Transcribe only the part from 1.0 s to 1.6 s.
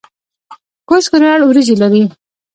کونړ